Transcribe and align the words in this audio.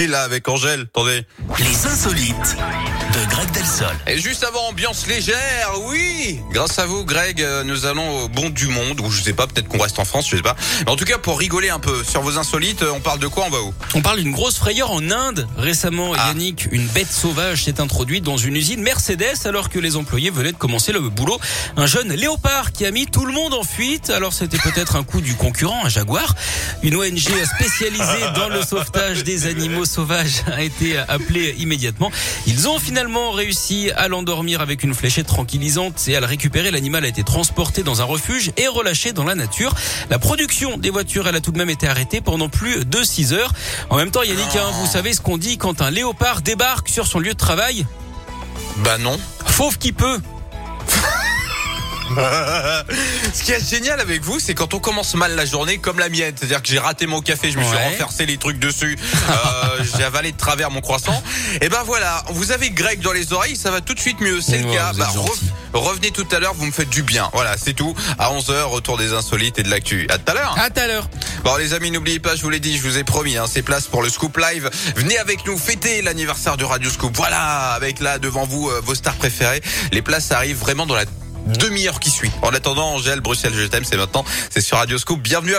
Et 0.00 0.06
là 0.06 0.22
avec 0.22 0.46
Angèle, 0.48 0.82
attendez. 0.82 1.24
Les 1.58 1.86
insolites 1.86 2.56
de 3.14 3.30
Greg 3.30 3.50
Delsol. 3.50 3.88
Et 4.06 4.18
juste 4.20 4.44
avant, 4.44 4.68
ambiance 4.68 5.08
légère, 5.08 5.72
oui 5.86 6.38
Grâce 6.52 6.78
à 6.78 6.86
vous, 6.86 7.04
Greg, 7.04 7.42
euh, 7.42 7.64
nous 7.64 7.84
allons 7.84 8.22
au 8.24 8.28
bon 8.28 8.48
du 8.48 8.68
monde, 8.68 9.00
ou 9.00 9.10
je 9.10 9.20
sais 9.20 9.32
pas, 9.32 9.48
peut-être 9.48 9.66
qu'on 9.66 9.78
reste 9.82 9.98
en 9.98 10.04
France, 10.04 10.28
je 10.30 10.36
sais 10.36 10.42
pas. 10.42 10.54
Mais 10.84 10.92
en 10.92 10.94
tout 10.96 11.04
cas, 11.04 11.18
pour 11.18 11.36
rigoler 11.36 11.68
un 11.70 11.80
peu 11.80 12.04
sur 12.04 12.20
vos 12.20 12.38
insolites, 12.38 12.82
euh, 12.82 12.92
on 12.94 13.00
parle 13.00 13.18
de 13.18 13.26
quoi, 13.26 13.46
on 13.46 13.50
va 13.50 13.60
où? 13.60 13.74
On 13.94 14.00
parle 14.00 14.20
d'une 14.22 14.30
grosse 14.30 14.56
frayeur 14.58 14.92
en 14.92 15.10
Inde. 15.10 15.48
Récemment, 15.56 16.12
Ah. 16.16 16.28
Yannick, 16.28 16.68
une 16.70 16.86
bête 16.86 17.10
sauvage 17.10 17.64
s'est 17.64 17.80
introduite 17.80 18.22
dans 18.22 18.36
une 18.36 18.54
usine 18.54 18.80
Mercedes 18.82 19.46
alors 19.46 19.68
que 19.68 19.80
les 19.80 19.96
employés 19.96 20.30
venaient 20.30 20.52
de 20.52 20.58
commencer 20.58 20.92
le 20.92 21.00
boulot. 21.00 21.40
Un 21.76 21.86
jeune 21.86 22.12
léopard 22.12 22.70
qui 22.70 22.86
a 22.86 22.92
mis 22.92 23.06
tout 23.06 23.24
le 23.24 23.32
monde 23.32 23.52
en 23.54 23.64
fuite. 23.64 24.10
Alors 24.10 24.32
c'était 24.32 24.58
peut-être 24.58 24.94
un 24.94 25.02
coup 25.02 25.20
du 25.20 25.34
concurrent, 25.34 25.84
un 25.84 25.88
jaguar. 25.88 26.36
Une 26.84 26.94
ONG 26.94 27.18
spécialisée 27.56 28.04
dans 28.36 28.48
le 28.48 28.62
sauvetage 28.62 29.24
des 29.24 29.46
animaux 29.46 29.86
sauvages 29.88 30.44
a 30.52 30.62
été 30.62 30.96
appelée 30.96 31.56
immédiatement. 31.58 32.12
Ils 32.46 32.68
ont 32.68 32.78
finalement 32.78 33.32
réussi 33.32 33.90
à 33.96 34.06
l'endormir 34.06 34.60
avec 34.60 34.84
une 34.84 34.94
fléchette 34.94 35.26
tranquillisante 35.26 36.06
et 36.06 36.14
à 36.14 36.20
le 36.20 36.26
récupérer. 36.26 36.70
L'animal 36.70 37.04
a 37.04 37.08
été 37.08 37.24
transporté 37.24 37.82
dans 37.82 38.00
un 38.00 38.04
refuge 38.04 38.52
et 38.56 38.68
relâché 38.68 39.12
dans 39.12 39.24
la 39.24 39.34
nature. 39.34 39.74
La 40.10 40.18
production 40.18 40.76
des 40.78 40.90
voitures, 40.90 41.26
elle 41.26 41.36
a 41.36 41.40
tout 41.40 41.52
de 41.52 41.58
même 41.58 41.70
été 41.70 41.88
arrêtée 41.88 42.20
pendant 42.20 42.48
plus 42.48 42.84
de 42.84 43.02
6 43.02 43.32
heures. 43.32 43.52
En 43.90 43.96
même 43.96 44.10
temps, 44.10 44.22
Yannick, 44.22 44.54
hein, 44.54 44.70
vous 44.80 44.86
savez 44.86 45.12
ce 45.12 45.20
qu'on 45.20 45.38
dit 45.38 45.58
quand 45.58 45.82
un 45.82 45.90
léopard 45.90 46.42
débarque 46.42 46.88
sur 46.88 47.06
son 47.06 47.18
lieu 47.18 47.32
de 47.32 47.38
travail? 47.38 47.86
Bah 48.78 48.98
non. 48.98 49.18
Fauve 49.46 49.78
qui 49.78 49.92
peut. 49.92 50.20
Ce 53.34 53.42
qui 53.42 53.52
est 53.52 53.68
génial 53.68 54.00
avec 54.00 54.22
vous, 54.22 54.40
c'est 54.40 54.54
quand 54.54 54.74
on 54.74 54.78
commence 54.80 55.14
mal 55.14 55.34
la 55.36 55.44
journée, 55.44 55.78
comme 55.78 55.98
la 55.98 56.08
mienne. 56.08 56.34
C'est-à-dire 56.36 56.62
que 56.62 56.68
j'ai 56.68 56.78
raté 56.78 57.06
mon 57.06 57.20
café, 57.20 57.50
je 57.50 57.58
me 57.58 57.62
suis 57.64 57.72
Ouais. 57.74 57.84
renversé 57.92 58.26
les 58.26 58.38
trucs 58.38 58.58
dessus, 58.58 58.98
euh, 59.30 59.84
j'ai 59.96 60.04
avalé 60.04 60.32
de 60.32 60.36
travers 60.36 60.70
mon 60.70 60.80
croissant. 60.80 61.22
Et 61.60 61.68
ben 61.68 61.82
voilà, 61.84 62.24
vous 62.30 62.50
avez 62.52 62.70
Greg 62.70 63.00
dans 63.00 63.12
les 63.12 63.32
oreilles, 63.32 63.56
ça 63.56 63.70
va 63.70 63.80
tout 63.80 63.94
de 63.94 64.00
suite 64.00 64.20
mieux. 64.20 64.40
C'est 64.40 64.58
le 64.58 64.72
cas. 64.72 64.92
Bah, 64.94 65.08
revenez 65.72 66.10
tout 66.10 66.26
à 66.32 66.38
l'heure, 66.38 66.54
vous 66.54 66.64
me 66.66 66.72
faites 66.72 66.90
du 66.90 67.02
bien. 67.02 67.28
Voilà, 67.34 67.56
c'est 67.56 67.74
tout. 67.74 67.94
À 68.18 68.30
11h, 68.32 68.62
retour 68.64 68.96
des 68.96 69.12
insolites 69.12 69.58
et 69.58 69.62
de 69.62 69.70
l'actu. 69.70 70.06
À 70.10 70.18
tout 70.18 70.30
à 70.32 70.34
l'heure. 70.34 70.56
À 70.58 70.70
tout 70.70 70.80
à 70.80 70.86
l'heure. 70.86 71.08
Bon 71.44 71.56
les 71.56 71.74
amis, 71.74 71.90
n'oubliez 71.90 72.18
pas, 72.20 72.34
je 72.36 72.42
vous 72.42 72.50
l'ai 72.50 72.60
dit, 72.60 72.76
je 72.76 72.82
vous 72.82 72.98
ai 72.98 73.04
promis, 73.04 73.36
hein, 73.36 73.44
c'est 73.50 73.62
place 73.62 73.86
pour 73.86 74.02
le 74.02 74.08
Scoop 74.10 74.36
Live. 74.38 74.70
Venez 74.96 75.18
avec 75.18 75.46
nous 75.46 75.56
fêter 75.58 76.02
l'anniversaire 76.02 76.56
du 76.56 76.64
Radio 76.64 76.90
Scoop. 76.90 77.16
Voilà, 77.16 77.72
avec 77.72 78.00
là 78.00 78.18
devant 78.18 78.44
vous 78.44 78.68
euh, 78.70 78.80
vos 78.84 78.94
stars 78.94 79.14
préférées. 79.14 79.62
Les 79.92 80.02
places 80.02 80.32
arrivent 80.32 80.58
vraiment 80.58 80.86
dans 80.86 80.94
la 80.96 81.04
demi-heure 81.48 82.00
qui 82.00 82.10
suit. 82.10 82.30
En 82.42 82.50
attendant, 82.50 82.90
Angèle, 82.90 83.20
Bruxelles, 83.20 83.54
je 83.54 83.64
t'aime, 83.64 83.84
c'est 83.84 83.96
maintenant, 83.96 84.24
c'est 84.50 84.60
sur 84.60 84.76
Radio 84.76 84.98
Scoop. 84.98 85.20
Bienvenue 85.20 85.54
à 85.54 85.56